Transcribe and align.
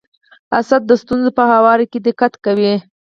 اسد 0.59 0.81
د 0.87 0.91
ستونزو 1.01 1.29
په 1.37 1.43
هواري 1.51 1.85
کي 1.91 1.99
دقت 2.07 2.33
کوي. 2.45 2.73